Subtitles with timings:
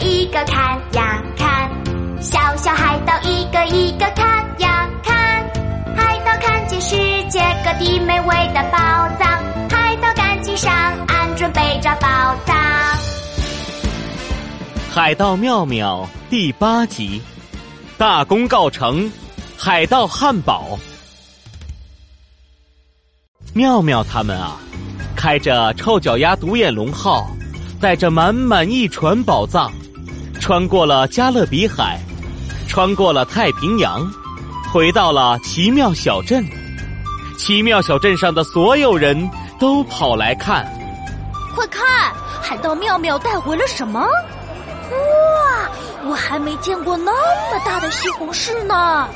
[0.00, 1.70] 一个看呀看，
[2.20, 4.26] 小小海盗一个一个看
[4.60, 5.44] 呀看，
[5.96, 6.96] 海盗看见世
[7.28, 8.78] 界各地美味的宝
[9.18, 10.72] 藏，海盗赶紧上
[11.08, 12.56] 岸准备找宝藏。
[14.90, 17.20] 海盗妙妙第八集，
[17.96, 19.10] 大功告成，
[19.56, 20.78] 海盗汉堡。
[23.54, 24.56] 妙妙他们啊，
[25.16, 27.28] 开着臭脚丫独眼龙号，
[27.80, 29.72] 带着满满一船宝藏，
[30.48, 32.00] 穿过了加勒比海，
[32.66, 34.10] 穿过了太平洋，
[34.72, 36.42] 回到了奇妙小镇。
[37.36, 40.66] 奇妙小镇上的所有人都跑来看，
[41.54, 44.00] 快看，海盗妙妙带回了什么？
[44.00, 45.68] 哇，
[46.06, 47.12] 我还没见过那
[47.52, 49.06] 么大的西红柿呢！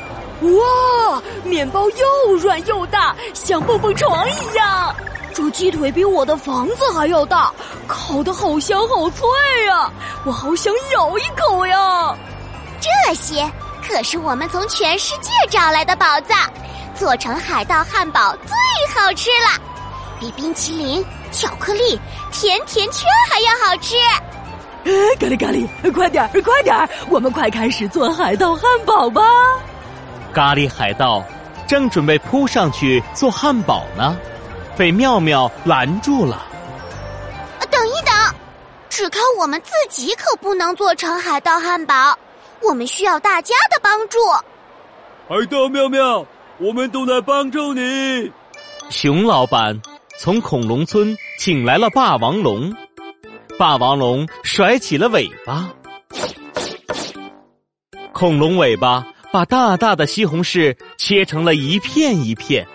[0.43, 4.95] 哇，面包又软又大，像蹦蹦床一样。
[5.35, 7.53] 这鸡腿比我的房子还要大，
[7.87, 9.27] 烤的好香好脆
[9.67, 9.91] 呀！
[10.25, 12.15] 我好想咬一口呀！
[12.81, 13.51] 这些
[13.87, 16.39] 可是我们从全世界找来的宝藏，
[16.95, 18.55] 做成海盗汉堡最
[18.95, 19.61] 好吃了，
[20.21, 21.99] 比冰淇淋、巧克力、
[22.31, 23.97] 甜甜圈还要好吃。
[25.19, 29.23] 咖喱咖喱，快点儿快点儿，我们快开始做海盗汉堡吧！
[30.35, 31.25] 咖喱海盗
[31.67, 34.17] 正准备扑上去做汉堡呢，
[34.77, 36.47] 被妙妙拦住了。
[37.71, 38.15] 等一等，
[38.89, 42.17] 只靠我们自己可不能做成海盗汉堡，
[42.61, 44.19] 我们需要大家的帮助。
[45.29, 46.27] 海盗妙妙，
[46.59, 48.31] 我们都来帮助你。
[48.91, 49.81] 熊老板
[50.19, 52.75] 从恐龙村请来了霸王龙。
[53.59, 55.71] 霸王龙甩起了尾巴，
[58.13, 62.67] 恐龙尾巴把大大的西红柿切成了一片一片。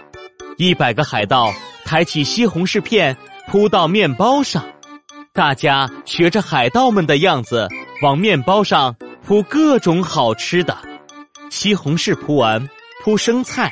[0.58, 1.54] 一百个海盗
[1.88, 3.16] 抬起西红柿片
[3.48, 4.66] 铺到面包上，
[5.34, 7.70] 大家学着海盗们的样子
[8.04, 8.94] 往面包上
[9.26, 10.78] 铺各种好吃的。
[11.50, 12.70] 西红柿铺完，
[13.06, 13.70] 铺生菜；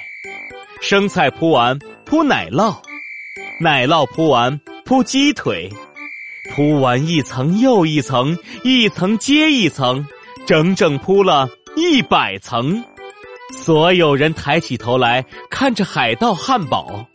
[0.79, 2.77] 生菜铺完，铺奶酪；
[3.59, 5.69] 奶酪铺完，铺鸡腿。
[6.55, 10.07] 铺完一层又一层，一层接一层，
[10.45, 12.81] 整整铺了一百层。
[13.51, 17.05] 所有人抬起头来看着海盗汉堡。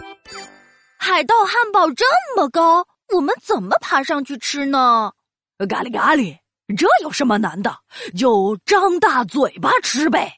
[1.02, 2.04] 海盗汉堡这
[2.36, 2.84] 么高，
[3.16, 5.10] 我们怎么爬上去吃呢？
[5.66, 6.36] 咖喱咖喱，
[6.76, 7.74] 这有什么难的？
[8.14, 10.30] 就张大嘴巴吃呗。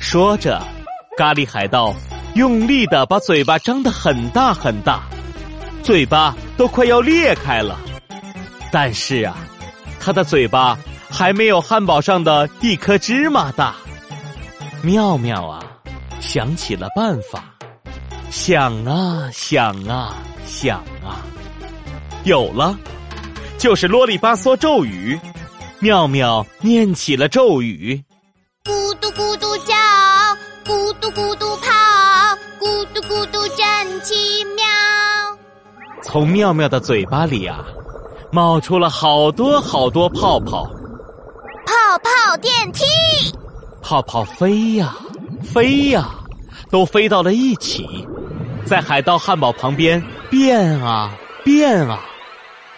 [0.00, 0.62] 说着，
[1.18, 1.94] 咖喱海盗
[2.34, 5.02] 用力的把嘴巴张得很大很大，
[5.82, 7.78] 嘴巴都快要裂开了。
[8.72, 9.36] 但是啊，
[10.00, 10.78] 他的嘴巴
[11.10, 13.76] 还没有汉堡上的一颗芝麻大。
[14.82, 15.62] 妙妙啊，
[16.18, 17.44] 想起了办法，
[18.30, 20.14] 想啊想啊
[20.46, 21.24] 想啊，
[22.24, 22.78] 有了，
[23.58, 25.18] 就是啰里吧嗦咒语。
[25.80, 28.02] 妙妙念起了咒语：
[28.64, 29.74] 咕嘟咕嘟叫，
[30.64, 31.70] 咕嘟咕嘟跑，
[32.60, 34.64] 咕嘟咕嘟真奇妙。
[36.02, 37.64] 从妙妙的嘴巴里啊。
[38.30, 40.64] 冒出了好多好多泡泡，
[41.64, 42.84] 泡泡电梯，
[43.80, 44.94] 泡泡飞呀
[45.42, 46.10] 飞呀，
[46.70, 48.06] 都飞到了一起，
[48.68, 52.04] 在海盗汉堡旁边变啊变啊，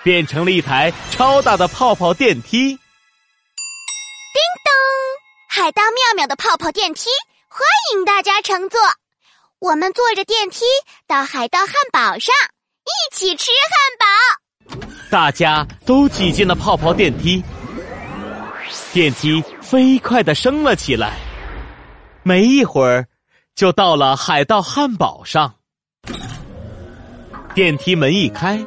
[0.04, 2.68] 变成了一台超大的泡泡电梯。
[2.68, 2.78] 叮
[4.64, 4.72] 咚，
[5.48, 7.10] 海盗妙妙的泡泡电梯，
[7.48, 8.80] 欢迎大家乘坐。
[9.58, 10.64] 我们坐着电梯
[11.08, 12.32] 到海盗汉堡上，
[12.84, 14.80] 一起吃汉堡。
[15.10, 17.42] 大家都挤进了泡泡电梯，
[18.92, 21.16] 电梯飞快的升了起来，
[22.22, 23.08] 没一会儿
[23.56, 25.56] 就到了海盗汉堡上。
[27.54, 28.58] 电梯门一开，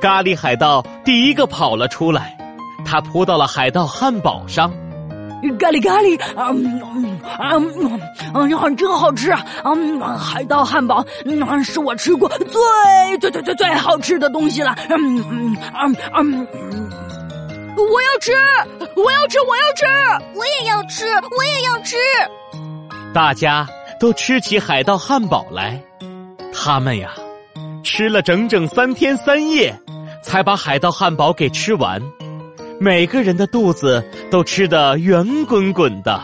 [0.00, 2.36] 咖喱海盗第一个跑了出来，
[2.84, 4.72] 他扑到了海盗汉堡上。
[5.60, 6.50] 咖喱咖喱，啊
[7.38, 7.54] 啊
[8.34, 8.70] 啊！
[8.70, 9.44] 真好吃啊！
[10.18, 14.74] 海盗汉堡，嗯，是我吃过最最最最最好吃的东西了。
[14.88, 16.48] 嗯嗯嗯嗯，
[17.76, 18.32] 我要吃，
[18.96, 19.86] 我要吃，我要吃，
[20.34, 21.96] 我也要吃，我也要吃。
[23.14, 23.68] 大家
[24.00, 25.80] 都吃起海盗汉堡来，
[26.58, 27.12] 他们呀，
[27.84, 29.78] 吃了整整三天三夜，
[30.22, 32.02] 才把海盗汉堡给吃完。
[32.80, 36.20] 每个人的肚子都吃得圆滚滚的，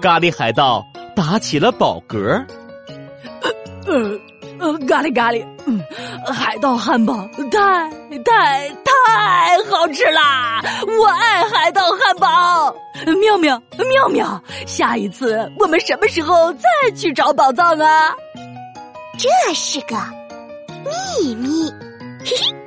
[0.00, 0.82] 咖喱海盗
[1.14, 2.42] 打起了饱嗝。
[3.86, 4.18] 呃
[4.60, 5.80] 呃，咖喱咖喱，嗯，
[6.26, 7.90] 海盗汉堡太
[8.24, 10.62] 太太好吃啦！
[10.86, 12.74] 我爱海盗汉堡。
[13.20, 13.60] 妙妙
[13.90, 18.14] 妙妙，下一次我们什么时候再去找宝藏啊？
[19.20, 19.96] 这是个
[21.20, 21.70] 秘密，
[22.24, 22.59] 嘿嘿。